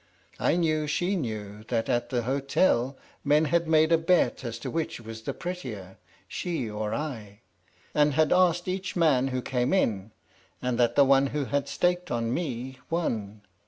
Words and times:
I 0.39 0.55
knew 0.55 0.87
she 0.87 1.15
knew 1.15 1.63
that 1.65 1.87
at 1.87 2.09
the 2.09 2.23
hotel 2.23 2.97
men 3.23 3.45
had 3.45 3.67
made 3.67 3.91
a 3.91 3.99
bet 3.99 4.43
as 4.43 4.57
to 4.57 4.71
which 4.71 4.99
was 4.99 5.21
the 5.21 5.33
prettier, 5.35 5.99
she 6.27 6.67
or 6.67 6.91
I, 6.91 7.41
and 7.93 8.13
had 8.15 8.33
asked 8.33 8.67
each 8.67 8.95
man 8.95 9.27
who 9.27 9.43
came 9.43 9.73
in, 9.73 10.11
and 10.59 10.79
that 10.79 10.95
the 10.95 11.05
one 11.05 11.27
who 11.27 11.45
had 11.45 11.67
staked 11.67 12.09
on 12.09 12.33
me 12.33 12.79
won. 12.89 13.43